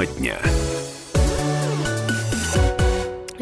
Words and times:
Тема 0.00 0.06
дня. 0.06 0.59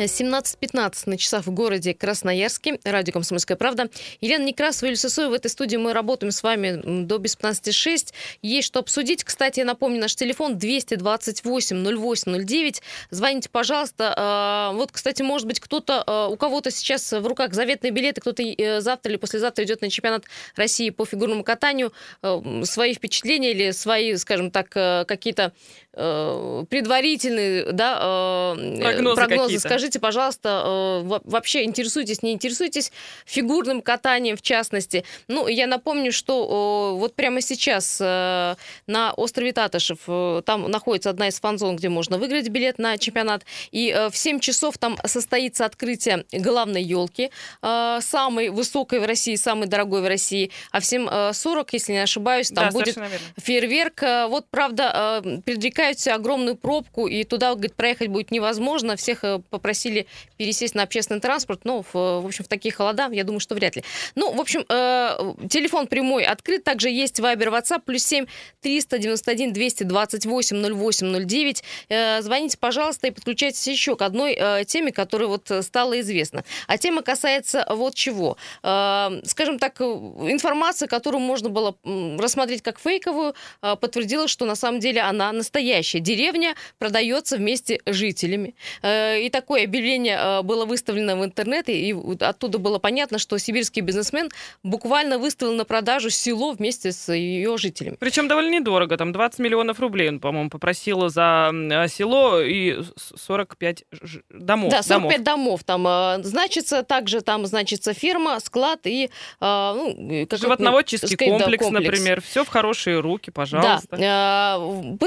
17.15 0.04 1.02
на 1.06 1.18
часах 1.18 1.46
в 1.46 1.50
городе 1.50 1.94
Красноярске. 1.94 2.78
Радио 2.84 3.12
«Комсомольская 3.12 3.56
правда». 3.56 3.88
Елена 4.20 4.44
Некрасова, 4.44 4.86
Юлия 4.86 4.98
Сысоева. 4.98 5.30
В 5.30 5.34
этой 5.34 5.50
студии 5.50 5.76
мы 5.76 5.92
работаем 5.92 6.30
с 6.30 6.42
вами 6.42 7.04
до 7.04 7.18
без 7.18 7.36
15.06. 7.36 8.12
Есть 8.42 8.68
что 8.68 8.80
обсудить. 8.80 9.24
Кстати, 9.24 9.60
я 9.60 9.64
напомню, 9.64 10.00
наш 10.00 10.14
телефон 10.14 10.56
228-08-09. 10.56 12.82
Звоните, 13.10 13.48
пожалуйста. 13.48 14.14
А, 14.16 14.72
вот, 14.72 14.92
кстати, 14.92 15.22
может 15.22 15.46
быть, 15.46 15.60
кто-то, 15.60 16.02
а, 16.06 16.28
у 16.28 16.36
кого-то 16.36 16.70
сейчас 16.70 17.12
в 17.12 17.26
руках 17.26 17.54
заветные 17.54 17.90
билеты, 17.90 18.20
кто-то 18.20 18.42
э, 18.42 18.80
завтра 18.80 19.10
или 19.10 19.18
послезавтра 19.18 19.64
идет 19.64 19.80
на 19.80 19.90
чемпионат 19.90 20.24
России 20.56 20.90
по 20.90 21.04
фигурному 21.04 21.44
катанию. 21.44 21.92
А, 22.22 22.42
свои 22.64 22.94
впечатления 22.94 23.52
или 23.52 23.70
свои, 23.72 24.16
скажем 24.16 24.50
так, 24.50 24.76
э, 24.76 25.04
какие-то 25.06 25.52
э, 25.94 26.64
предварительные 26.68 27.72
да, 27.72 28.54
прогнозы, 28.54 29.16
прогнозы 29.16 29.58
скажите 29.58 29.87
Скажите, 29.88 30.00
пожалуйста, 30.00 30.62
э, 30.66 31.18
вообще 31.24 31.64
интересуетесь, 31.64 32.22
не 32.22 32.32
интересуетесь 32.32 32.92
фигурным 33.24 33.80
катанием 33.80 34.36
в 34.36 34.42
частности? 34.42 35.02
Ну, 35.28 35.48
я 35.48 35.66
напомню, 35.66 36.12
что 36.12 36.94
вот 36.98 37.14
прямо 37.14 37.40
сейчас 37.40 37.98
э, 37.98 38.56
на 38.86 39.12
острове 39.12 39.52
Татышев 39.52 40.00
э, 40.06 40.42
там 40.44 40.70
находится 40.70 41.08
одна 41.08 41.28
из 41.28 41.40
фан-зон, 41.40 41.76
где 41.76 41.88
можно 41.88 42.18
выиграть 42.18 42.50
билет 42.50 42.78
на 42.78 42.98
чемпионат. 42.98 43.46
И 43.70 44.08
в 44.12 44.14
7 44.14 44.40
часов 44.40 44.76
там 44.76 44.98
состоится 45.06 45.64
открытие 45.64 46.26
главной 46.32 46.82
елки, 46.82 47.30
самой 47.62 48.50
высокой 48.50 49.00
в 49.00 49.06
России, 49.06 49.36
самой 49.36 49.68
дорогой 49.68 50.02
в 50.02 50.06
России. 50.06 50.50
А 50.70 50.80
в 50.80 50.82
7.40, 50.82 51.68
если 51.72 51.92
не 51.92 52.02
ошибаюсь, 52.02 52.50
там 52.50 52.66
да, 52.66 52.72
будет 52.72 52.98
фейерверк. 53.38 54.02
Вот, 54.28 54.46
правда, 54.50 55.22
предрекают 55.46 56.06
огромную 56.08 56.56
пробку, 56.56 57.06
и 57.06 57.24
туда, 57.24 57.52
говорит, 57.52 57.74
проехать 57.74 58.08
будет 58.08 58.30
невозможно. 58.30 58.96
Всех 58.96 59.24
попросили 59.48 59.77
просили 59.78 60.06
пересесть 60.36 60.74
на 60.74 60.82
общественный 60.82 61.20
транспорт, 61.20 61.60
но, 61.64 61.82
в, 61.82 61.94
в 61.94 62.26
общем, 62.26 62.44
в 62.44 62.48
такие 62.48 62.74
холода, 62.74 63.08
я 63.12 63.22
думаю, 63.22 63.38
что 63.38 63.54
вряд 63.54 63.76
ли. 63.76 63.84
Ну, 64.16 64.32
в 64.32 64.40
общем, 64.40 64.64
э, 64.68 65.34
телефон 65.48 65.86
прямой 65.86 66.24
открыт, 66.24 66.64
также 66.64 66.90
есть 66.90 67.20
Вайбер, 67.20 67.48
WhatsApp, 67.48 67.82
плюс 67.84 68.02
7 68.02 68.26
391 68.60 69.52
228 69.52 70.74
08 70.74 71.26
09. 71.26 71.62
Э, 71.88 72.22
звоните, 72.22 72.58
пожалуйста, 72.58 73.06
и 73.06 73.10
подключайтесь 73.12 73.68
еще 73.68 73.94
к 73.94 74.02
одной 74.02 74.36
э, 74.36 74.64
теме, 74.66 74.90
которая 74.90 75.28
вот 75.28 75.50
стала 75.62 76.00
известна. 76.00 76.44
А 76.66 76.76
тема 76.76 77.02
касается 77.02 77.64
вот 77.68 77.94
чего. 77.94 78.36
Э, 78.64 79.20
скажем 79.24 79.60
так, 79.60 79.80
информация, 79.80 80.88
которую 80.88 81.20
можно 81.20 81.50
было 81.50 81.76
рассмотреть 82.18 82.62
как 82.62 82.80
фейковую, 82.80 83.34
э, 83.62 83.76
подтвердила, 83.76 84.26
что 84.26 84.44
на 84.44 84.56
самом 84.56 84.80
деле 84.80 85.02
она 85.02 85.30
настоящая. 85.30 86.00
Деревня 86.00 86.56
продается 86.78 87.36
вместе 87.36 87.80
с 87.86 87.94
жителями. 87.94 88.54
Э, 88.82 89.20
и 89.20 89.30
такое 89.30 89.67
объявление 89.68 90.18
э, 90.18 90.42
было 90.42 90.64
выставлено 90.64 91.16
в 91.16 91.24
интернете, 91.24 91.78
и 91.78 91.94
оттуда 92.20 92.58
было 92.58 92.78
понятно, 92.78 93.18
что 93.18 93.38
сибирский 93.38 93.82
бизнесмен 93.82 94.30
буквально 94.62 95.18
выставил 95.18 95.54
на 95.54 95.64
продажу 95.64 96.10
село 96.10 96.52
вместе 96.52 96.92
с 96.92 97.12
ее 97.12 97.56
жителями. 97.58 97.96
Причем 97.98 98.28
довольно 98.28 98.50
недорого, 98.50 98.96
там 98.96 99.12
20 99.12 99.38
миллионов 99.40 99.80
рублей 99.80 100.08
он, 100.08 100.20
по-моему, 100.20 100.50
попросил 100.50 101.08
за 101.08 101.50
э, 101.52 101.88
село 101.88 102.40
и 102.40 102.80
45 102.96 103.84
домов. 104.30 104.72
Да, 104.72 104.82
45 104.82 105.22
домов, 105.22 105.38
домов 105.38 105.64
там 105.64 105.86
э, 105.86 106.22
значится, 106.24 106.82
также 106.82 107.20
там 107.20 107.46
значится 107.46 107.92
ферма, 107.94 108.40
склад 108.40 108.80
и... 108.84 109.10
Ну, 109.40 110.26
Животноводческий 110.30 111.16
сказать, 111.16 111.32
комплекс, 111.32 111.64
да, 111.64 111.70
комплекс, 111.70 111.86
например. 111.86 112.20
Все 112.20 112.44
в 112.44 112.48
хорошие 112.48 113.00
руки, 113.00 113.30
пожалуйста. 113.30 113.96
Да. 113.96 114.58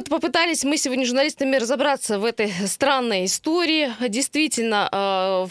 Попытались 0.10 0.64
мы 0.64 0.78
сегодня 0.78 1.06
журналистами 1.06 1.56
разобраться 1.56 2.20
в 2.20 2.26
этой 2.26 2.52
странной 2.68 3.26
истории. 3.26 3.92
Действительно, 4.08 4.51
действительно 4.52 4.90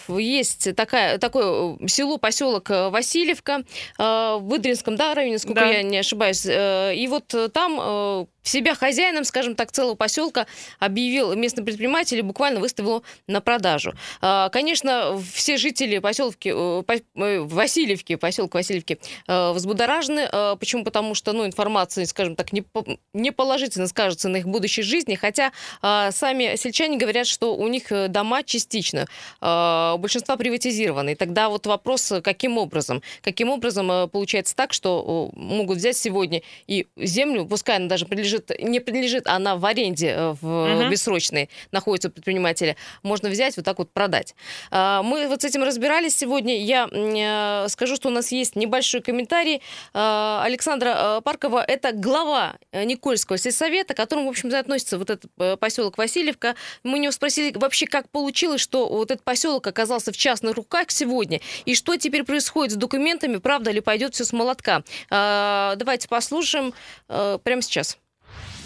э, 0.09 0.21
есть 0.21 0.75
такая, 0.77 1.19
такое 1.19 1.77
э, 1.81 1.89
село, 1.89 2.19
поселок 2.19 2.71
э, 2.71 2.91
Васильевка 2.91 3.63
в 3.99 4.41
Выдринском 4.43 4.97
да, 4.97 5.15
районе, 5.15 5.39
сколько 5.39 5.61
да. 5.61 5.71
я 5.71 5.83
не 5.83 5.99
ошибаюсь. 5.99 6.45
И 6.47 7.07
вот 7.09 7.35
там 7.53 8.27
себя 8.43 8.75
хозяином, 8.75 9.25
скажем 9.25 9.55
так, 9.55 9.71
целого 9.71 9.95
поселка 9.95 10.47
объявил 10.79 11.35
местный 11.35 11.63
предприниматель 11.63 12.19
и 12.19 12.23
буквально 12.23 12.61
выставил 12.61 13.05
на 13.27 13.41
продажу. 13.41 13.95
Конечно, 14.21 15.21
все 15.33 15.57
жители 15.59 15.99
поселки, 15.99 16.51
Васильевки, 16.53 18.17
поселка 18.17 18.59
Васильевки, 18.59 18.99
взбудоражены. 19.27 20.57
Почему? 20.59 20.85
Потому 20.85 21.15
что, 21.15 21.33
ну, 21.33 21.47
информация, 21.47 22.07
скажем 22.07 22.35
так, 22.35 22.49
не 22.53 23.31
положительно 23.31 23.87
скажется 23.87 24.29
на 24.29 24.39
их 24.39 24.47
будущей 24.49 24.83
жизни, 24.83 25.17
хотя 25.17 25.53
сами 25.83 26.57
сельчане 26.57 26.97
говорят, 26.97 27.27
что 27.27 27.55
у 27.55 27.69
них 27.69 27.93
дома 28.09 28.43
частично, 28.43 28.90
у 28.95 29.99
большинства 29.99 30.37
приватизированы. 30.37 31.13
И 31.13 31.15
тогда 31.15 31.49
вот 31.49 31.67
вопрос, 31.67 32.13
каким 32.23 32.59
образом? 32.59 33.03
Каким 33.23 33.51
образом 33.51 34.09
получается 34.11 34.55
так, 34.55 34.73
что 34.73 35.31
могут 35.35 35.79
взять 35.79 35.97
сегодня 35.97 36.43
и 36.67 36.87
землю, 36.97 37.47
пускай 37.47 37.77
она 37.77 37.89
даже 37.89 38.07
принадлежит 38.07 38.51
не 38.59 38.81
принадлежит, 38.81 39.27
а 39.27 39.37
она 39.37 39.57
в 39.57 39.65
аренде 39.67 40.09
э, 40.09 40.35
в 40.41 40.83
угу. 40.83 40.91
бессрочной 40.91 41.51
находится 41.73 42.09
у 42.09 42.13
предпринимателя, 42.13 42.77
можно 43.03 43.29
взять 43.29 43.57
вот 43.57 43.65
так 43.65 43.79
вот 43.79 43.91
продать. 43.93 44.35
А, 44.71 45.03
мы 45.03 45.29
вот 45.29 45.43
с 45.43 45.45
этим 45.45 45.63
разбирались 45.63 46.17
сегодня. 46.17 46.59
Я 46.59 46.89
э, 46.91 47.69
скажу, 47.69 47.97
что 47.97 48.09
у 48.09 48.13
нас 48.13 48.33
есть 48.33 48.57
небольшой 48.57 49.01
комментарий 49.01 49.63
а, 49.93 50.43
Александра 50.45 51.19
э, 51.19 51.21
Паркова. 51.23 51.65
Это 51.67 51.93
глава 51.93 52.57
Никольского 52.73 53.39
сельсовета, 53.39 53.95
к 53.95 53.97
которому, 53.97 54.27
в 54.27 54.31
общем-то, 54.31 54.59
относится 54.59 54.99
вот 54.99 55.11
этот 55.11 55.31
поселок 55.59 55.99
Васильевка. 55.99 56.55
Мы 56.83 56.95
у 56.95 56.97
него 57.03 57.13
спросили 57.13 57.57
вообще, 57.57 57.87
как 57.87 58.09
получилось, 58.11 58.61
что 58.71 58.89
вот 58.89 59.11
этот 59.11 59.25
поселок 59.25 59.67
оказался 59.67 60.13
в 60.13 60.17
частных 60.17 60.55
руках 60.55 60.91
сегодня, 60.91 61.41
и 61.65 61.75
что 61.75 61.97
теперь 61.97 62.23
происходит 62.23 62.75
с 62.75 62.77
документами, 62.77 63.39
правда 63.39 63.73
ли 63.73 63.81
пойдет 63.81 64.15
все 64.15 64.25
с 64.25 64.33
молотка. 64.33 64.83
А, 65.11 65.75
давайте 65.75 66.09
послушаем 66.09 66.73
прямо 67.09 67.63
сейчас. 67.63 67.99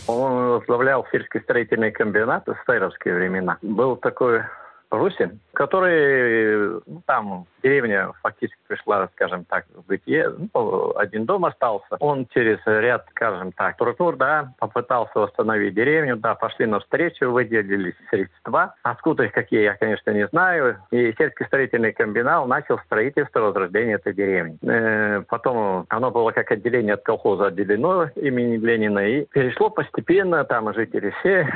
Он 0.06 0.50
возглавлял 0.50 1.06
сельский 1.10 1.40
строительный 1.40 1.90
комбинат 1.90 2.46
в 2.46 2.54
стайровские 2.64 3.14
времена. 3.14 3.56
Был 3.62 3.96
такой 3.96 4.42
Русин, 4.90 5.40
который 5.52 6.80
ну, 6.86 7.02
там 7.06 7.46
деревня 7.62 8.12
фактически 8.22 8.60
пришла, 8.68 9.08
скажем 9.14 9.44
так, 9.44 9.64
в 9.74 9.86
бытие. 9.86 10.32
Ну, 10.52 10.96
один 10.96 11.24
дом 11.24 11.44
остался. 11.44 11.96
Он 12.00 12.26
через 12.32 12.58
ряд, 12.66 13.06
скажем 13.10 13.52
так, 13.52 13.74
структур, 13.74 14.16
да, 14.16 14.52
попытался 14.58 15.18
восстановить 15.18 15.74
деревню, 15.74 16.16
да, 16.16 16.34
пошли 16.34 16.66
навстречу, 16.66 17.30
выделили 17.30 17.94
средства. 18.10 18.74
Откуда 18.82 19.24
их 19.24 19.32
какие, 19.32 19.62
я, 19.62 19.74
конечно, 19.74 20.10
не 20.10 20.26
знаю. 20.28 20.78
И 20.90 21.14
сельский 21.16 21.46
строительный 21.46 21.92
комбинат 21.92 22.46
начал 22.46 22.78
строительство 22.80 23.40
возрождения 23.40 23.94
этой 23.94 24.12
деревни. 24.12 24.58
Э, 24.62 25.22
потом 25.28 25.86
оно 25.88 26.10
было 26.10 26.30
как 26.32 26.50
отделение 26.50 26.94
от 26.94 27.02
колхоза 27.02 27.46
отделено 27.46 28.08
имени 28.16 28.56
Ленина 28.56 29.06
и 29.06 29.24
перешло 29.26 29.70
постепенно, 29.70 30.44
там 30.44 30.72
жители 30.74 31.14
все 31.20 31.48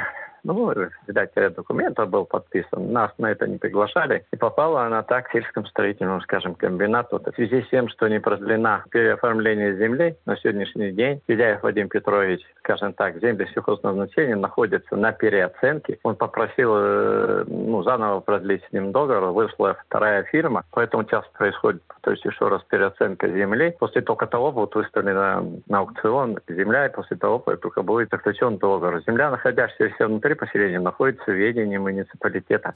ну, 0.44 0.72
видать, 1.06 1.31
ряд 1.34 1.54
документов 1.54 2.09
был 2.09 2.25
подписан. 2.25 2.93
Нас 2.93 3.10
на 3.19 3.31
это 3.31 3.47
не 3.47 3.59
приглашали. 3.59 4.25
И 4.32 4.37
попала 4.37 4.84
она 4.84 5.03
так 5.03 5.28
к 5.28 5.32
сельскому 5.32 5.66
скажем, 6.22 6.54
комбинату. 6.54 7.21
В 7.25 7.34
связи 7.34 7.62
с 7.62 7.69
тем, 7.69 7.88
что 7.88 8.09
не 8.09 8.21
продлена 8.21 8.84
переоформление 8.91 9.77
земли 9.77 10.16
на 10.27 10.37
сегодняшний 10.37 10.93
день, 10.93 11.21
Федяев 11.27 11.62
Вадим 11.62 11.88
Петрович, 11.88 12.41
скажем 12.59 12.93
так, 12.93 13.21
земли 13.21 13.47
сельхозназначения 13.54 14.37
находятся 14.37 14.97
на 14.97 15.12
переоценке. 15.12 15.98
Он 16.03 16.16
попросил 16.16 16.72
э, 16.75 17.44
ну, 17.47 17.82
заново 17.82 18.21
продлить 18.21 18.62
с 18.69 18.72
ним 18.72 18.93
договор. 18.93 19.32
Вышла 19.32 19.77
вторая 19.87 20.22
фирма. 20.25 20.65
Поэтому 20.72 21.04
сейчас 21.04 21.25
происходит, 21.37 21.82
то 22.03 22.10
есть 22.10 22.25
еще 22.25 22.48
раз 22.48 22.62
переоценка 22.65 23.28
земли. 23.28 23.75
После 23.78 24.03
только 24.03 24.27
того 24.27 24.53
будет 24.53 24.74
выставлена 24.74 25.45
на 25.68 25.78
аукцион 25.78 26.39
земля, 26.48 26.86
и 26.86 26.92
после 26.92 27.16
того 27.16 27.39
только 27.39 27.83
будет 27.83 28.10
заключен 28.10 28.59
договор. 28.59 29.03
Земля, 29.07 29.30
находящаяся 29.30 30.07
внутри 30.07 30.34
поселения 30.38 30.80
находится 30.80 31.30
в 31.30 31.34
ведении 31.34 31.76
муниципалитета. 31.76 32.74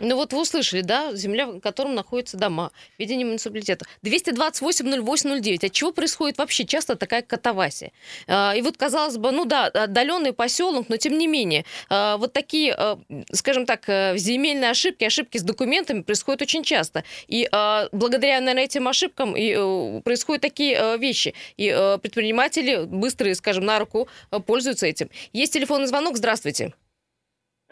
Ну 0.00 0.16
вот 0.16 0.32
вы 0.32 0.40
услышали, 0.40 0.80
да, 0.82 1.14
земля, 1.14 1.46
в 1.46 1.60
котором 1.60 1.94
находятся 1.94 2.36
дома, 2.36 2.70
в 2.96 3.00
ведении 3.00 3.24
муниципалитета. 3.24 3.84
228-08-09. 4.04 5.66
От 5.66 5.72
чего 5.72 5.92
происходит 5.92 6.38
вообще 6.38 6.64
часто 6.64 6.96
такая 6.96 7.22
катавасия? 7.22 7.92
А, 8.26 8.54
и 8.56 8.62
вот, 8.62 8.76
казалось 8.76 9.16
бы, 9.16 9.30
ну 9.30 9.44
да, 9.44 9.66
отдаленный 9.66 10.32
поселок, 10.32 10.88
но 10.88 10.96
тем 10.96 11.18
не 11.18 11.26
менее, 11.26 11.64
а, 11.88 12.16
вот 12.16 12.32
такие, 12.32 12.74
а, 12.76 12.98
скажем 13.32 13.66
так, 13.66 13.88
э, 13.88 14.16
земельные 14.16 14.70
ошибки, 14.70 15.04
ошибки 15.04 15.38
с 15.38 15.42
документами 15.42 16.02
происходят 16.02 16.42
очень 16.42 16.62
часто. 16.62 17.04
И 17.28 17.48
благодаря, 17.92 18.40
наверное, 18.40 18.64
этим 18.64 18.88
ошибкам 18.88 19.36
и 19.36 19.54
э, 19.56 20.00
происходят 20.02 20.42
такие 20.42 20.76
э, 20.76 20.98
вещи. 20.98 21.34
И 21.56 21.70
предприниматели 22.02 22.84
быстрые, 22.84 23.34
скажем, 23.34 23.64
на 23.64 23.78
руку 23.78 24.08
пользуются 24.46 24.86
этим. 24.86 25.10
Есть 25.32 25.52
телефонный 25.52 25.86
звонок. 25.86 26.16
Здравствуйте. 26.16 26.72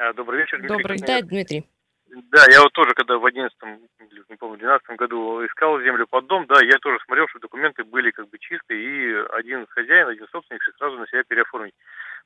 А, 0.00 0.14
добрый 0.14 0.40
вечер, 0.40 0.58
Дмитрий. 0.58 0.78
Добрый, 0.78 0.98
да, 0.98 1.20
Дмитрий. 1.20 1.66
Да, 2.32 2.46
я 2.50 2.62
вот 2.62 2.72
тоже, 2.72 2.94
когда 2.94 3.18
в 3.18 3.26
11 3.26 3.54
не 4.30 4.36
помню, 4.36 4.56
в 4.56 4.58
12 4.58 4.96
году 4.96 5.44
искал 5.44 5.78
землю 5.82 6.06
под 6.08 6.26
дом, 6.26 6.46
да, 6.46 6.58
я 6.64 6.78
тоже 6.78 6.98
смотрел, 7.04 7.28
что 7.28 7.38
документы 7.38 7.84
были 7.84 8.10
как 8.10 8.30
бы 8.30 8.38
чистые, 8.38 8.80
и 8.80 9.14
один 9.32 9.66
хозяин, 9.66 10.08
один 10.08 10.26
собственник 10.32 10.62
сразу 10.78 10.96
на 10.96 11.06
себя 11.06 11.22
переоформить. 11.28 11.74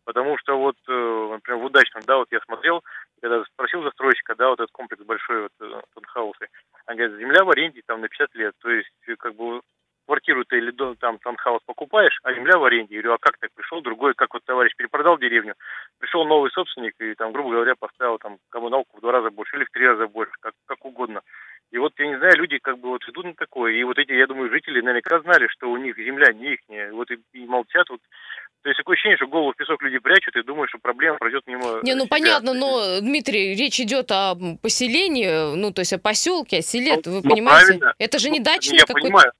Потому 0.04 0.38
что 0.38 0.56
вот, 0.56 0.76
э, 0.86 1.28
например, 1.32 1.60
в 1.60 1.64
удачном, 1.64 2.04
да, 2.06 2.18
вот 2.18 2.28
я 2.30 2.38
смотрел, 2.46 2.84
когда 3.20 3.42
спросил 3.44 3.82
застройщика, 3.82 4.36
да, 4.36 4.50
вот 4.50 4.60
этот 4.60 4.70
комплекс 4.70 5.02
большой, 5.02 5.42
вот, 5.42 5.52
э, 5.60 5.80
таунхаусы, 5.94 6.46
он 6.86 6.96
говорит, 6.96 7.18
земля 7.18 7.42
в 7.44 7.50
аренде 7.50 7.82
там 7.86 8.00
на 8.02 8.08
50 8.08 8.34
лет, 8.36 8.54
то 8.60 8.70
есть, 8.70 8.90
как 9.18 9.34
бы, 9.34 9.60
квартиру 10.06 10.44
ты 10.44 10.58
или 10.58 10.70
дом, 10.70 10.96
там 10.96 11.18
таунхаус 11.18 11.62
покупаешь, 11.66 12.18
а 12.22 12.32
земля 12.32 12.58
в 12.58 12.64
аренде. 12.64 12.96
Я 12.96 13.02
говорю, 13.02 13.14
а 13.14 13.18
как 13.18 13.38
так 13.38 13.50
пришел? 13.54 13.80
Другой, 13.80 14.14
как 14.14 14.32
вот 14.34 14.44
товарищ 14.44 14.72
перепродал 14.76 15.18
деревню, 15.18 15.54
пришел 15.98 16.24
новый 16.24 16.50
собственник 16.50 16.94
и 17.00 17.14
там, 17.14 17.32
грубо 17.32 17.50
говоря, 17.50 17.74
поставил 17.78 18.18
там 18.18 18.38
коммуналку 18.50 18.96
в 18.96 19.00
два 19.00 19.12
раза 19.12 19.30
больше 19.30 19.56
или 19.56 19.64
в 19.64 19.70
три 19.70 19.86
раза 19.86 20.06
больше, 20.06 20.32
как, 20.40 20.52
как 20.66 20.84
угодно. 20.84 21.22
И 21.72 21.78
вот, 21.78 21.92
я 21.98 22.06
не 22.06 22.18
знаю, 22.18 22.36
люди 22.36 22.58
как 22.58 22.78
бы 22.78 22.90
вот 22.90 23.02
идут 23.08 23.24
на 23.24 23.34
такое. 23.34 23.72
И 23.72 23.82
вот 23.82 23.98
эти, 23.98 24.12
я 24.12 24.26
думаю, 24.26 24.50
жители 24.50 24.80
наверняка 24.80 25.20
знали, 25.20 25.48
что 25.48 25.70
у 25.70 25.76
них 25.76 25.96
земля 25.96 26.32
не 26.32 26.54
их, 26.54 26.60
вот 26.92 27.10
и, 27.10 27.18
и 27.32 27.46
молчат. 27.46 27.88
Вот. 27.90 28.00
То 28.62 28.68
есть 28.68 28.78
такое 28.78 28.94
ощущение, 28.94 29.16
что 29.16 29.26
голову 29.26 29.52
в 29.52 29.56
песок 29.56 29.82
люди 29.82 29.98
прячут 29.98 30.36
и 30.36 30.42
думают, 30.42 30.70
что 30.70 30.78
проблема 30.78 31.18
пройдет 31.18 31.42
мимо 31.46 31.80
Не, 31.82 31.94
ну 31.94 32.04
себя. 32.04 32.10
понятно, 32.10 32.54
но, 32.54 33.00
Дмитрий, 33.00 33.54
речь 33.54 33.80
идет 33.80 34.10
о 34.10 34.36
поселении, 34.62 35.56
ну, 35.56 35.72
то 35.72 35.80
есть 35.80 35.92
о 35.92 35.98
поселке, 35.98 36.58
о 36.58 36.62
селе, 36.62 36.96
Ну, 37.04 37.12
вы 37.12 37.20
ну, 37.24 37.30
понимаете? 37.30 37.66
правильно. 37.66 37.94
Это 37.98 38.18
же 38.18 38.30
не 38.30 38.38
Ну, 38.38 38.44
дачный 38.44 38.78
какой-то... 38.78 39.32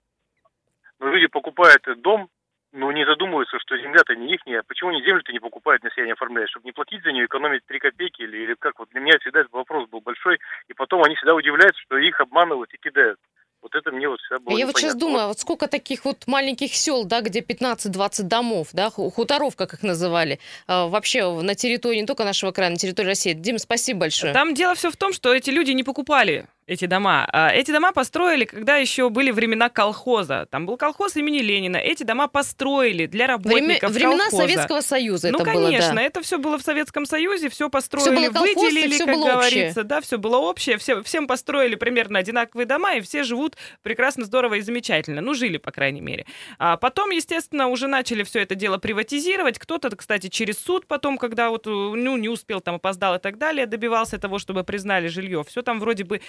люди 1.10 1.26
покупают 1.26 1.82
дом, 2.02 2.28
но 2.74 2.90
не 2.90 3.06
задумываются, 3.06 3.58
что 3.60 3.78
земля-то 3.78 4.16
не 4.16 4.34
их, 4.34 4.40
почему 4.66 4.90
они 4.90 5.02
землю-то 5.02 5.32
не 5.32 5.38
покупают, 5.38 5.84
на 5.84 5.90
себя 5.90 6.06
не 6.06 6.12
оформляют, 6.12 6.50
чтобы 6.50 6.66
не 6.66 6.72
платить 6.72 7.02
за 7.04 7.12
нее, 7.12 7.26
экономить 7.26 7.64
3 7.66 7.78
копейки 7.78 8.22
или, 8.22 8.38
или 8.38 8.54
как. 8.58 8.78
Вот 8.80 8.88
для 8.90 9.00
меня 9.00 9.18
всегда 9.20 9.40
этот 9.40 9.52
вопрос 9.52 9.88
был 9.88 10.00
большой, 10.00 10.38
и 10.68 10.74
потом 10.74 11.04
они 11.04 11.14
всегда 11.14 11.34
удивляются, 11.34 11.80
что 11.82 11.96
их 11.96 12.20
обманывают 12.20 12.74
и 12.74 12.78
кидают. 12.78 13.18
Вот 13.62 13.74
это 13.74 13.92
мне 13.92 14.06
вот 14.06 14.20
всегда 14.20 14.40
было 14.40 14.58
Я 14.58 14.66
вот 14.66 14.76
сейчас 14.76 14.94
думаю, 14.94 15.20
а 15.24 15.28
вот 15.28 15.38
сколько 15.38 15.68
таких 15.68 16.04
вот 16.04 16.26
маленьких 16.26 16.74
сел, 16.74 17.04
да, 17.06 17.22
где 17.22 17.40
15-20 17.40 18.24
домов, 18.24 18.68
да, 18.74 18.90
ху- 18.90 19.08
хуторов, 19.08 19.56
как 19.56 19.72
их 19.72 19.82
называли, 19.82 20.38
а, 20.66 20.86
вообще 20.86 21.40
на 21.40 21.54
территории 21.54 22.00
не 22.00 22.06
только 22.06 22.24
нашего 22.24 22.52
края, 22.52 22.68
на 22.68 22.76
территории 22.76 23.08
России. 23.08 23.32
Дим, 23.32 23.58
спасибо 23.58 24.00
большое. 24.00 24.34
Там 24.34 24.52
дело 24.52 24.74
все 24.74 24.90
в 24.90 24.96
том, 24.96 25.14
что 25.14 25.32
эти 25.32 25.48
люди 25.48 25.70
не 25.70 25.82
покупали 25.82 26.46
эти 26.66 26.86
дома. 26.86 27.28
А 27.32 27.50
Эти 27.50 27.70
дома 27.70 27.92
построили, 27.92 28.44
когда 28.46 28.76
еще 28.76 29.10
были 29.10 29.30
времена 29.30 29.68
колхоза. 29.68 30.46
Там 30.50 30.64
был 30.66 30.76
колхоз 30.76 31.16
имени 31.16 31.38
Ленина. 31.38 31.76
Эти 31.76 32.04
дома 32.04 32.26
построили 32.26 33.06
для 33.06 33.26
Время- 33.26 33.32
работников 33.34 33.90
времена 33.90 34.24
колхоза. 34.30 34.42
Советского 34.42 34.80
Союза 34.80 35.30
ну, 35.30 35.38
это 35.38 35.52
было, 35.52 35.64
конечно, 35.64 35.94
да. 35.94 36.02
это 36.02 36.22
все 36.22 36.38
было 36.38 36.58
в 36.58 36.62
Советском 36.62 37.04
Союзе, 37.04 37.48
все 37.50 37.68
построили, 37.68 38.28
было 38.28 38.32
колхоз, 38.32 38.54
выделили, 38.54 38.94
всё 38.94 39.06
как 39.06 39.14
было 39.14 39.24
общее. 39.24 39.50
говорится, 39.50 39.84
да, 39.84 40.00
все 40.00 40.18
было 40.18 40.36
общее, 40.38 40.78
все, 40.78 41.02
всем 41.02 41.26
построили 41.26 41.74
примерно 41.74 42.18
одинаковые 42.18 42.66
дома, 42.66 42.94
и 42.94 43.00
все 43.00 43.24
живут 43.24 43.56
прекрасно, 43.82 44.24
здорово 44.24 44.54
и 44.54 44.60
замечательно. 44.60 45.20
Ну, 45.20 45.34
жили, 45.34 45.58
по 45.58 45.70
крайней 45.70 46.00
мере. 46.00 46.24
А 46.58 46.76
потом, 46.76 47.10
естественно, 47.10 47.68
уже 47.68 47.88
начали 47.88 48.22
все 48.22 48.40
это 48.40 48.54
дело 48.54 48.78
приватизировать. 48.78 49.58
Кто-то, 49.58 49.94
кстати, 49.94 50.28
через 50.28 50.58
суд 50.58 50.86
потом, 50.86 51.18
когда 51.18 51.50
вот, 51.50 51.66
э, 51.66 51.70
ну, 51.70 52.16
не 52.16 52.28
успел, 52.28 52.60
там, 52.60 52.76
опоздал 52.76 53.16
и 53.16 53.18
так 53.18 53.36
далее, 53.36 53.66
добивался 53.66 54.18
того, 54.18 54.38
чтобы 54.38 54.64
признали 54.64 55.08
жилье. 55.08 55.44
Все 55.46 55.62
там 55.62 55.78
вроде 55.78 56.04
бы 56.04 56.20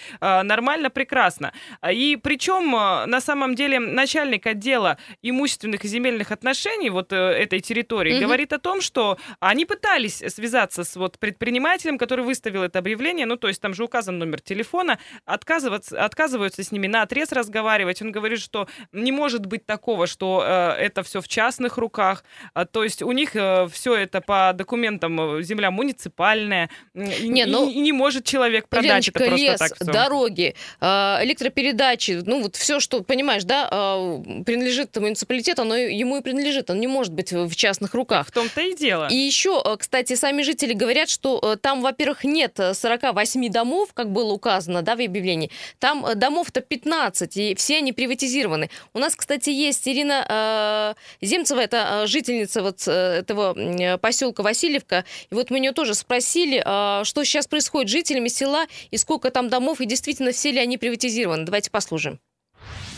нормально, 0.44 0.90
прекрасно. 0.90 1.52
А, 1.82 1.92
И 1.92 2.16
причем, 2.18 2.76
э, 2.76 3.06
на 3.06 3.22
самом 3.22 3.56
деле, 3.56 3.80
начальник 3.80 4.48
отдела 4.48 4.98
имущественных 5.24 5.86
и 5.86 5.88
земельных 5.88 6.32
отношений 6.32 6.90
вот 6.90 7.14
э, 7.14 7.16
этой 7.16 7.60
территории 7.60 8.14
Мгм. 8.14 8.22
говорит 8.26 8.54
о 8.54 8.58
том, 8.60 8.82
что 8.82 9.18
они 9.40 9.66
пытались 9.66 10.24
связаться 10.36 10.84
с 10.84 10.96
вот 10.96 11.18
предпринимателем, 11.20 11.98
который 11.98 12.26
выставил 12.26 12.64
это 12.64 12.80
объявление, 12.80 13.26
ну, 13.26 13.36
то 13.38 13.48
есть 13.48 13.62
там 13.62 13.74
же 13.74 13.84
указан 13.84 14.20
номер 14.20 14.42
телефона, 14.42 14.98
отказываться, 15.26 16.04
отказываются 16.06 16.62
с 16.64 16.72
ними 16.72 16.88
на 16.88 17.02
отрез 17.04 17.32
разговаривать. 17.32 18.02
Он 18.02 18.12
говорит, 18.12 18.40
что 18.40 18.68
не 18.92 19.12
может 19.12 19.46
быть 19.46 19.66
такого, 19.66 20.08
что 20.08 20.44
э, 20.46 20.72
это 20.86 21.04
все 21.04 21.20
в 21.22 21.28
частных 21.28 21.78
руках, 21.78 22.24
А, 22.54 22.66
то 22.66 22.84
есть 22.84 23.02
у 23.02 23.12
них 23.12 23.32
все 23.72 23.96
это 23.96 24.22
по 24.22 24.52
документам 24.54 25.20
э, 25.40 25.42
земля 25.44 25.72
муниципальная, 25.72 26.70
и, 26.94 27.28
Не, 27.30 27.44
и- 27.44 27.46
ну, 27.46 27.70
и 27.70 27.80
не 27.80 27.92
может 27.92 28.26
человек 28.26 28.68
продать 28.68 28.90
Леночка, 28.90 29.20
это 29.20 29.30
просто 29.30 29.46
лес, 29.46 29.60
так 29.60 29.76
всё. 29.76 29.86
Дороги, 30.16 30.56
э, 30.82 30.86
электропередачи, 31.24 32.22
ну 32.26 32.42
вот 32.42 32.56
все, 32.56 32.80
что, 32.80 33.04
понимаешь, 33.04 33.44
да, 33.44 33.68
э, 33.72 34.44
принадлежит 34.46 34.96
муниципалитету, 34.98 35.62
оно 35.62 35.76
ему 35.76 36.18
и 36.18 36.22
принадлежит, 36.22 36.70
он 36.70 36.80
не 36.80 36.88
может 36.88 37.14
быть 37.14 37.32
в 37.32 37.56
частных 37.56 37.94
руках. 37.94 38.28
В 38.28 38.32
том-то 38.32 38.62
и 38.62 38.76
дело. 38.76 39.08
И 39.12 39.16
еще, 39.16 39.62
э, 39.64 39.76
кстати, 39.78 40.16
сами 40.16 40.42
жители 40.42 40.74
говорят, 40.74 41.10
что 41.10 41.56
там, 41.62 41.82
во-первых, 41.82 42.24
нет 42.24 42.60
э, 42.60 42.74
48 42.74 43.50
домов, 43.50 43.90
как 43.94 44.12
было 44.12 44.32
указано 44.34 44.82
да, 44.82 44.96
в 44.96 45.02
объявлении. 45.02 45.52
Там 45.80 46.06
домов-то 46.16 46.62
15, 46.62 47.38
и 47.38 47.56
все 47.56 47.78
они 47.78 47.94
приватизированы. 47.94 48.70
У 48.94 49.00
нас, 49.00 49.16
кстати, 49.16 49.50
есть 49.50 49.88
Ирина 49.88 50.96
э, 51.22 51.26
Земцева, 51.26 51.60
это 51.60 52.08
жительница 52.08 52.62
вот 52.62 52.88
э, 52.88 52.92
этого 53.20 53.58
э, 53.58 53.98
поселка 53.98 54.44
Васильевка. 54.44 55.04
И 55.30 55.36
вот 55.36 55.50
мы 55.50 55.58
у 55.58 55.62
нее 55.62 55.72
тоже 55.72 55.94
спросили, 55.94 56.64
э, 56.66 57.04
что 57.04 57.24
сейчас 57.24 57.48
происходит 57.48 57.90
с 57.90 57.92
жителями 57.92 58.30
села, 58.30 58.66
и 58.92 58.98
сколько 58.98 59.32
там 59.32 59.50
домов, 59.50 59.82
и 59.82 59.86
действительно 59.86 60.05
все 60.32 60.52
ли 60.52 60.60
они 60.60 60.78
приватизированы. 60.78 61.46
Давайте 61.46 61.72
послушаем. 61.72 62.20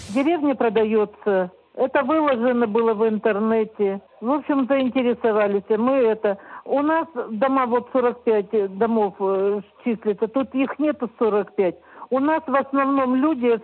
Деревня 0.10 0.56
продается. 0.56 1.52
Это 1.76 2.04
выложено 2.04 2.66
было 2.66 2.94
в 2.96 3.08
интернете. 3.08 4.02
В 4.20 4.32
общем, 4.32 4.66
заинтересовались. 4.68 5.64
Мы 5.70 5.94
это... 5.94 6.38
У 6.66 6.82
нас 6.82 7.08
дома, 7.30 7.68
вот 7.68 7.90
45 7.94 8.78
домов 8.78 9.14
э, 9.20 9.62
числится. 9.86 10.28
Тут 10.28 10.54
их 10.56 10.80
нету 10.80 11.10
45. 11.20 11.76
У 12.10 12.20
нас 12.20 12.42
в 12.48 12.56
основном 12.56 13.16
люди 13.16 13.60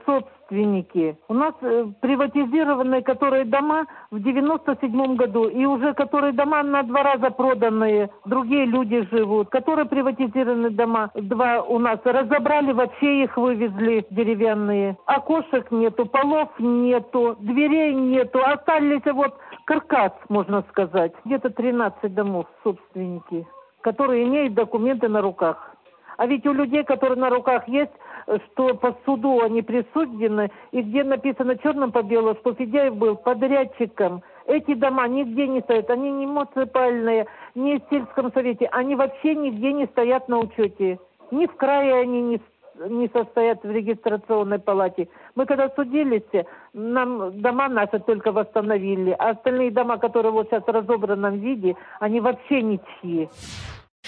собственники. 0.53 1.17
У 1.27 1.33
нас 1.33 1.53
э, 1.61 1.85
приватизированные, 2.01 3.01
которые 3.01 3.45
дома 3.45 3.85
в 4.11 4.19
97 4.19 5.15
году. 5.15 5.47
И 5.47 5.65
уже 5.65 5.93
которые 5.93 6.33
дома 6.33 6.63
на 6.63 6.83
два 6.83 7.03
раза 7.03 7.29
проданные. 7.31 8.09
Другие 8.25 8.65
люди 8.65 9.07
живут. 9.11 9.49
Которые 9.49 9.85
приватизированы 9.85 10.69
дома. 10.69 11.11
Два 11.15 11.61
у 11.61 11.79
нас 11.79 11.99
разобрали, 12.03 12.73
вообще 12.73 13.23
их 13.23 13.37
вывезли 13.37 14.05
деревянные. 14.09 14.97
Окошек 15.05 15.71
нету, 15.71 16.05
полов 16.05 16.49
нету, 16.59 17.35
дверей 17.39 17.93
нету. 17.93 18.39
Остались 18.43 19.05
вот 19.13 19.35
каркас, 19.65 20.11
можно 20.29 20.63
сказать. 20.69 21.13
Где-то 21.25 21.49
13 21.49 22.13
домов 22.13 22.45
собственники, 22.63 23.47
которые 23.81 24.23
имеют 24.23 24.53
документы 24.53 25.07
на 25.07 25.21
руках. 25.21 25.73
А 26.17 26.27
ведь 26.27 26.45
у 26.45 26.53
людей, 26.53 26.83
которые 26.83 27.17
на 27.17 27.29
руках 27.29 27.67
есть, 27.67 27.91
что 28.25 28.73
по 28.75 28.95
суду 29.05 29.41
они 29.41 29.61
присуждены, 29.61 30.51
и 30.71 30.81
где 30.81 31.03
написано 31.03 31.57
черным 31.57 31.91
по 31.91 32.03
белому, 32.03 32.35
что 32.41 32.53
Федяев 32.53 32.95
был 32.95 33.15
подрядчиком. 33.15 34.21
Эти 34.45 34.73
дома 34.73 35.07
нигде 35.07 35.47
не 35.47 35.61
стоят, 35.61 35.89
они 35.89 36.11
не 36.11 36.25
муниципальные, 36.25 37.27
не 37.55 37.79
в 37.79 37.81
сельском 37.89 38.31
совете, 38.33 38.67
они 38.71 38.95
вообще 38.95 39.35
нигде 39.35 39.71
не 39.73 39.85
стоят 39.87 40.27
на 40.27 40.39
учете. 40.39 40.99
Ни 41.31 41.45
в 41.47 41.55
крае 41.55 42.01
они 42.01 42.21
не, 42.21 42.41
не 42.89 43.07
состоят 43.07 43.63
в 43.63 43.71
регистрационной 43.71 44.59
палате. 44.59 45.07
Мы 45.35 45.45
когда 45.45 45.69
судились, 45.69 46.45
нам 46.73 47.41
дома 47.41 47.69
наши 47.69 47.99
только 47.99 48.31
восстановили, 48.31 49.15
а 49.17 49.29
остальные 49.31 49.71
дома, 49.71 49.97
которые 49.97 50.31
вот 50.31 50.47
сейчас 50.49 50.63
в 50.63 50.69
разобранном 50.69 51.39
виде, 51.39 51.75
они 51.99 52.19
вообще 52.19 52.61
ничьи. 52.61 53.29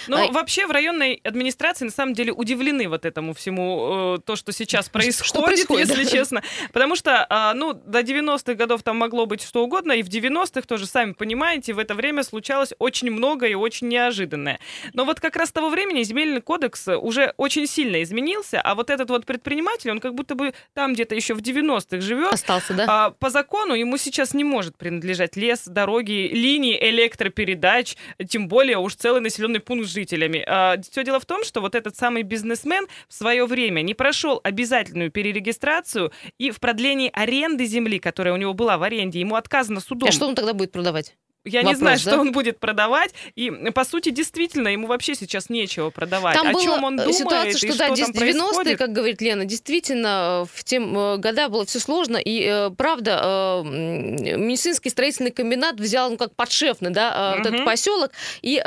Ну, 0.07 0.17
Ай. 0.17 0.31
вообще 0.31 0.67
в 0.67 0.71
районной 0.71 1.19
администрации 1.23 1.85
на 1.85 1.91
самом 1.91 2.13
деле 2.13 2.31
удивлены 2.31 2.87
вот 2.87 3.05
этому 3.05 3.33
всему, 3.33 4.15
э, 4.15 4.19
то, 4.25 4.35
что 4.35 4.51
сейчас 4.51 4.89
происходит, 4.89 5.45
происходит, 5.45 5.89
если 5.89 6.03
да. 6.03 6.09
честно. 6.09 6.43
Потому 6.73 6.95
что, 6.95 7.25
а, 7.29 7.53
ну, 7.53 7.73
до 7.73 8.01
90-х 8.01 8.53
годов 8.55 8.83
там 8.83 8.97
могло 8.97 9.25
быть 9.25 9.41
что 9.41 9.63
угодно, 9.63 9.93
и 9.93 10.03
в 10.03 10.07
90-х 10.07 10.61
тоже, 10.61 10.85
сами 10.85 11.13
понимаете, 11.13 11.73
в 11.73 11.79
это 11.79 11.95
время 11.95 12.23
случалось 12.23 12.73
очень 12.79 13.11
много 13.11 13.47
и 13.47 13.55
очень 13.55 13.87
неожиданное. 13.87 14.59
Но 14.93 15.05
вот 15.05 15.19
как 15.19 15.35
раз 15.35 15.49
с 15.49 15.51
того 15.51 15.69
времени 15.69 16.03
земельный 16.03 16.41
кодекс 16.41 16.87
уже 16.87 17.33
очень 17.37 17.67
сильно 17.67 18.03
изменился, 18.03 18.61
а 18.61 18.75
вот 18.75 18.89
этот 18.89 19.09
вот 19.09 19.25
предприниматель, 19.25 19.91
он 19.91 19.99
как 19.99 20.13
будто 20.13 20.35
бы 20.35 20.53
там 20.73 20.93
где-то 20.93 21.15
еще 21.15 21.33
в 21.33 21.39
90-х 21.39 22.01
живет, 22.01 22.33
Остался, 22.33 22.73
да? 22.73 22.85
а, 22.87 23.09
по 23.11 23.29
закону 23.29 23.73
ему 23.73 23.97
сейчас 23.97 24.33
не 24.33 24.43
может 24.43 24.77
принадлежать 24.77 25.35
лес, 25.35 25.63
дороги, 25.65 26.29
линии 26.31 26.77
электропередач, 26.89 27.95
тем 28.27 28.47
более 28.47 28.77
уж 28.77 28.95
целый 28.95 29.21
населенный 29.21 29.59
пункт 29.59 29.84
с 29.85 29.89
жителями. 29.89 30.45
Все 30.89 31.03
дело 31.03 31.19
в 31.19 31.25
том, 31.25 31.43
что 31.43 31.61
вот 31.61 31.75
этот 31.75 31.95
самый 31.95 32.23
бизнесмен 32.23 32.87
в 33.07 33.13
свое 33.13 33.45
время 33.45 33.81
не 33.81 33.93
прошел 33.93 34.41
обязательную 34.43 35.11
перерегистрацию 35.11 36.11
и 36.37 36.51
в 36.51 36.59
продлении 36.59 37.09
аренды 37.13 37.65
земли, 37.65 37.99
которая 37.99 38.33
у 38.33 38.37
него 38.37 38.53
была 38.53 38.77
в 38.77 38.83
аренде, 38.83 39.19
ему 39.19 39.35
отказано 39.35 39.79
судом. 39.79 40.09
А 40.09 40.11
что 40.11 40.27
он 40.27 40.35
тогда 40.35 40.53
будет 40.53 40.71
продавать? 40.71 41.15
Я 41.45 41.61
не 41.61 41.67
Вопрос, 41.67 41.79
знаю, 41.79 41.99
да? 42.03 42.11
что 42.11 42.19
он 42.19 42.31
будет 42.31 42.59
продавать. 42.59 43.13
И, 43.35 43.51
по 43.51 43.85
сути, 43.85 44.09
действительно, 44.09 44.67
ему 44.69 44.87
вообще 44.87 45.13
сейчас 45.13 45.49
нечего 45.49 45.91
продавать. 45.91 46.35
Там 46.35 46.47
О 46.47 46.59
чем 46.59 46.83
он 46.83 46.97
думает 46.97 47.15
ситуация, 47.15 47.51
и 47.51 47.53
что 47.53 47.77
да, 47.77 47.95
что 47.95 48.05
там 48.05 48.11
90-е, 48.11 48.19
происходит? 48.19 48.77
как 48.79 48.91
говорит 48.93 49.21
Лена, 49.21 49.45
действительно, 49.45 50.47
в 50.51 50.63
те 50.63 50.77
э, 50.77 51.17
года 51.17 51.49
было 51.49 51.65
все 51.65 51.79
сложно, 51.79 52.17
и 52.17 52.43
э, 52.49 52.71
правда, 52.75 53.21
э, 53.23 53.63
медицинский 53.63 54.89
строительный 54.89 55.31
комбинат 55.31 55.79
взял, 55.79 56.09
ну, 56.09 56.17
как 56.17 56.35
подшефный, 56.35 56.89
да, 56.89 57.35
вот 57.37 57.45
этот 57.45 57.63
поселок, 57.63 58.11
и 58.41 58.61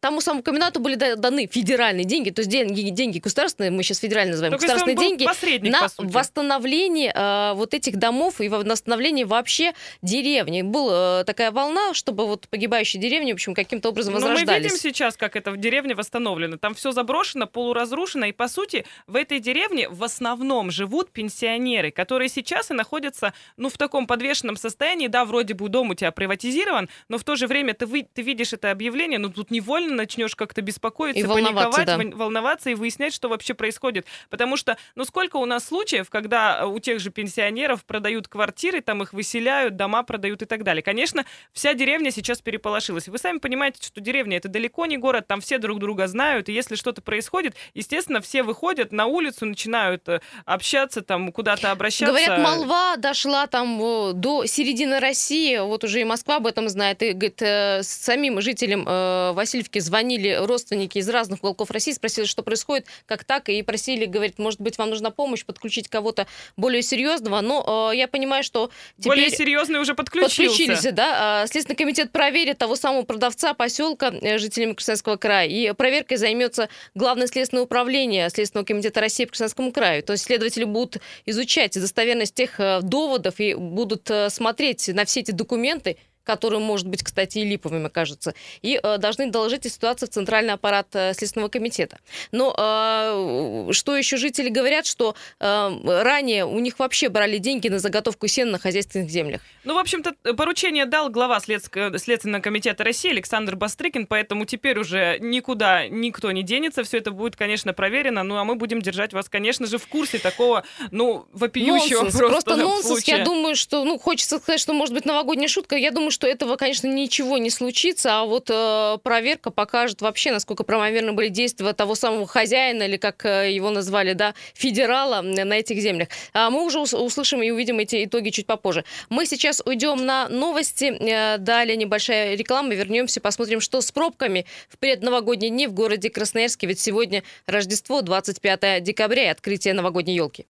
тому 0.00 0.20
самому 0.20 0.42
комбинату 0.42 0.80
были 0.80 0.96
да- 0.96 1.16
даны 1.16 1.46
федеральные 1.46 2.04
деньги, 2.04 2.30
то 2.30 2.40
есть 2.40 2.50
деньги, 2.50 2.88
деньги 2.90 3.18
государственные, 3.18 3.70
мы 3.70 3.82
сейчас 3.84 3.98
федерально 3.98 4.32
называем, 4.32 4.52
Только 4.52 4.66
государственные 4.66 4.96
деньги, 4.96 5.68
на 5.68 5.88
восстановление 5.98 7.54
вот 7.54 7.74
этих 7.74 7.96
домов 7.96 8.40
и 8.40 8.48
во- 8.48 8.64
восстановление 8.64 9.24
вообще 9.24 9.72
деревни. 10.02 10.62
Была 10.62 11.24
такая 11.24 11.50
волна, 11.50 11.94
чтобы 11.94 12.23
чтобы 12.24 12.30
вот 12.30 12.48
погибающие 12.48 13.00
деревни, 13.00 13.32
в 13.32 13.34
общем, 13.34 13.54
каким-то 13.54 13.90
образом 13.90 14.14
Но 14.14 14.20
мы 14.20 14.26
возрождались. 14.28 14.64
видим 14.64 14.76
сейчас, 14.78 15.16
как 15.16 15.36
это 15.36 15.50
в 15.50 15.56
деревне 15.56 15.94
восстановлено. 15.94 16.56
Там 16.56 16.74
все 16.74 16.90
заброшено, 16.92 17.46
полуразрушено, 17.46 18.26
и 18.26 18.32
по 18.32 18.48
сути 18.48 18.84
в 19.06 19.16
этой 19.16 19.40
деревне 19.40 19.88
в 19.88 20.02
основном 20.02 20.70
живут 20.70 21.10
пенсионеры, 21.10 21.90
которые 21.90 22.28
сейчас 22.28 22.70
и 22.70 22.74
находятся, 22.74 23.34
ну, 23.56 23.68
в 23.68 23.76
таком 23.76 24.06
подвешенном 24.06 24.56
состоянии. 24.56 25.08
Да, 25.08 25.24
вроде 25.24 25.54
бы 25.54 25.68
дом 25.68 25.90
у 25.90 25.94
тебя 25.94 26.12
приватизирован, 26.12 26.88
но 27.08 27.18
в 27.18 27.24
то 27.24 27.36
же 27.36 27.46
время 27.46 27.74
ты, 27.74 27.86
вы, 27.86 28.06
ты 28.12 28.22
видишь 28.22 28.52
это 28.52 28.70
объявление, 28.70 29.18
ну, 29.18 29.28
тут 29.30 29.50
невольно 29.50 29.94
начнешь 29.94 30.34
как-то 30.34 30.62
беспокоиться, 30.62 31.20
И 31.20 31.24
волноваться, 31.24 31.84
паниковать, 31.84 32.10
да. 32.10 32.16
волноваться 32.16 32.70
и 32.70 32.74
выяснять, 32.74 33.12
что 33.12 33.28
вообще 33.28 33.54
происходит. 33.54 34.06
Потому 34.30 34.56
что, 34.56 34.76
ну, 34.94 35.04
сколько 35.04 35.36
у 35.36 35.44
нас 35.44 35.66
случаев, 35.66 36.08
когда 36.10 36.60
э, 36.60 36.66
у 36.66 36.78
тех 36.78 37.00
же 37.00 37.10
пенсионеров 37.10 37.84
продают 37.84 38.28
квартиры, 38.28 38.80
там 38.80 39.02
их 39.02 39.12
выселяют, 39.12 39.76
дома 39.76 40.02
продают 40.02 40.42
и 40.42 40.46
так 40.46 40.62
далее. 40.62 40.82
Конечно, 40.82 41.24
вся 41.52 41.74
деревня 41.74 42.10
сейчас 42.14 42.40
переполошилась. 42.40 43.08
Вы 43.08 43.18
сами 43.18 43.38
понимаете, 43.38 43.78
что 43.82 44.00
деревня 44.00 44.36
это 44.36 44.48
далеко 44.48 44.86
не 44.86 44.96
город, 44.96 45.26
там 45.26 45.40
все 45.40 45.58
друг 45.58 45.78
друга 45.78 46.06
знают, 46.06 46.48
и 46.48 46.52
если 46.52 46.76
что-то 46.76 47.02
происходит, 47.02 47.54
естественно, 47.74 48.20
все 48.20 48.42
выходят 48.42 48.92
на 48.92 49.06
улицу, 49.06 49.46
начинают 49.46 50.08
э, 50.08 50.20
общаться, 50.44 51.02
там 51.02 51.32
куда-то 51.32 51.70
обращаться. 51.70 52.06
Говорят, 52.06 52.38
молва 52.38 52.96
дошла 52.96 53.46
там 53.46 53.80
о, 53.80 54.12
до 54.12 54.46
середины 54.46 55.00
России, 55.00 55.58
вот 55.58 55.84
уже 55.84 56.00
и 56.00 56.04
Москва 56.04 56.36
об 56.36 56.46
этом 56.46 56.68
знает, 56.68 57.02
и, 57.02 57.12
говорит, 57.12 57.42
э, 57.42 57.82
с 57.82 57.88
самим 57.88 58.40
жителям 58.40 58.84
э, 58.86 59.32
Васильевки 59.32 59.78
звонили 59.78 60.38
родственники 60.40 60.98
из 60.98 61.08
разных 61.08 61.40
уголков 61.40 61.70
России, 61.70 61.92
спросили, 61.92 62.24
что 62.24 62.42
происходит, 62.42 62.86
как 63.06 63.24
так, 63.24 63.48
и 63.48 63.62
просили, 63.62 64.04
говорит, 64.04 64.38
может 64.38 64.60
быть, 64.60 64.78
вам 64.78 64.90
нужна 64.90 65.10
помощь, 65.10 65.44
подключить 65.44 65.88
кого-то 65.88 66.26
более 66.56 66.82
серьезного, 66.82 67.40
но 67.40 67.90
э, 67.92 67.96
я 67.96 68.08
понимаю, 68.08 68.44
что 68.44 68.70
теперь... 68.98 69.08
Более 69.08 69.30
серьезный 69.30 69.80
уже 69.80 69.94
подключился. 69.94 70.42
Подключились, 70.42 70.94
да. 70.94 71.42
А, 71.42 71.46
Следственный 71.46 71.76
комитет 71.76 72.03
проверит 72.12 72.58
того 72.58 72.76
самого 72.76 73.02
продавца 73.02 73.54
поселка 73.54 74.12
э, 74.20 74.38
жителями 74.38 74.72
Красноярского 74.72 75.16
края. 75.16 75.48
И 75.48 75.72
проверкой 75.72 76.16
займется 76.16 76.68
Главное 76.94 77.26
следственное 77.26 77.64
управление 77.64 78.30
Следственного 78.30 78.66
комитета 78.66 79.00
России 79.00 79.24
по 79.24 79.30
Красноярскому 79.30 79.72
краю. 79.72 80.02
То 80.02 80.12
есть 80.12 80.24
следователи 80.24 80.64
будут 80.64 80.98
изучать 81.26 81.74
достоверность 81.74 82.34
тех 82.34 82.60
э, 82.60 82.80
доводов 82.82 83.40
и 83.40 83.54
будут 83.54 84.10
э, 84.10 84.30
смотреть 84.30 84.88
на 84.88 85.04
все 85.04 85.20
эти 85.20 85.30
документы, 85.30 85.96
которые, 86.24 86.60
может 86.60 86.86
быть, 86.88 87.02
кстати, 87.02 87.38
и 87.38 87.44
липовыми 87.44 87.88
кажутся, 87.88 88.34
и 88.62 88.80
э, 88.82 88.98
должны 88.98 89.30
доложить 89.30 89.66
о 89.66 89.68
ситуации 89.68 90.06
в 90.06 90.10
Центральный 90.10 90.54
аппарат 90.54 90.88
э, 90.94 91.14
Следственного 91.14 91.48
комитета. 91.48 91.98
Но 92.32 92.54
э, 92.56 93.72
что 93.72 93.96
еще 93.96 94.16
жители 94.16 94.48
говорят, 94.48 94.86
что 94.86 95.14
э, 95.40 95.70
ранее 96.02 96.44
у 96.46 96.58
них 96.58 96.78
вообще 96.78 97.08
брали 97.08 97.38
деньги 97.38 97.68
на 97.68 97.78
заготовку 97.78 98.26
сена 98.26 98.52
на 98.52 98.58
хозяйственных 98.58 99.10
землях. 99.10 99.40
Ну, 99.64 99.74
в 99.74 99.78
общем-то, 99.78 100.34
поручение 100.34 100.86
дал 100.86 101.10
глава 101.10 101.38
Следск- 101.38 101.98
Следственного 101.98 102.42
комитета 102.42 102.84
России 102.84 103.10
Александр 103.10 103.56
Бастрыкин, 103.56 104.06
поэтому 104.06 104.44
теперь 104.44 104.78
уже 104.78 105.18
никуда 105.20 105.88
никто 105.88 106.30
не 106.32 106.42
денется. 106.42 106.84
Все 106.84 106.98
это 106.98 107.10
будет, 107.10 107.36
конечно, 107.36 107.72
проверено. 107.72 108.22
Ну, 108.22 108.36
а 108.36 108.44
мы 108.44 108.54
будем 108.54 108.80
держать 108.80 109.12
вас, 109.12 109.28
конечно 109.28 109.66
же, 109.66 109.78
в 109.78 109.86
курсе 109.86 110.18
такого, 110.18 110.64
ну, 110.90 111.26
вопиющего 111.32 112.02
Нонсенс, 112.02 112.16
просто, 112.16 112.50
просто 112.50 112.56
нонсенс. 112.64 112.86
случая. 112.86 113.18
Я 113.18 113.24
думаю, 113.24 113.56
что, 113.56 113.84
ну, 113.84 113.98
хочется 113.98 114.38
сказать, 114.38 114.60
что 114.60 114.72
может 114.72 114.94
быть 114.94 115.04
новогодняя 115.04 115.48
шутка. 115.48 115.76
Я 115.76 115.90
думаю, 115.90 116.10
что 116.14 116.26
этого, 116.26 116.56
конечно, 116.56 116.86
ничего 116.86 117.38
не 117.38 117.50
случится, 117.50 118.20
а 118.20 118.24
вот 118.24 118.48
э, 118.48 118.98
проверка 119.02 119.50
покажет 119.50 120.00
вообще, 120.00 120.32
насколько 120.32 120.64
правомерны 120.64 121.12
были 121.12 121.28
действия 121.28 121.72
того 121.72 121.94
самого 121.94 122.26
хозяина, 122.26 122.84
или 122.84 122.96
как 122.96 123.26
э, 123.26 123.52
его 123.52 123.70
назвали, 123.70 124.12
да, 124.14 124.34
федерала 124.54 125.20
на 125.20 125.54
этих 125.54 125.78
землях. 125.78 126.08
А 126.32 126.50
мы 126.50 126.64
уже 126.64 126.78
ус- 126.78 126.94
услышим 126.94 127.42
и 127.42 127.50
увидим 127.50 127.78
эти 127.80 128.04
итоги 128.04 128.30
чуть 128.30 128.46
попозже. 128.46 128.84
Мы 129.10 129.26
сейчас 129.26 129.60
уйдем 129.64 130.06
на 130.06 130.28
новости, 130.28 130.84
э, 130.84 131.38
далее 131.38 131.76
небольшая 131.76 132.36
реклама, 132.36 132.72
вернемся, 132.74 133.20
посмотрим, 133.20 133.60
что 133.60 133.80
с 133.80 133.90
пробками 133.90 134.46
в 134.68 134.78
предновогодние 134.78 135.50
дни 135.50 135.66
в 135.66 135.72
городе 135.72 136.10
Красноярске, 136.10 136.66
ведь 136.66 136.80
сегодня 136.80 137.24
Рождество, 137.46 138.02
25 138.02 138.82
декабря 138.82 139.24
и 139.24 139.28
открытие 139.28 139.74
новогодней 139.74 140.14
елки. 140.14 140.42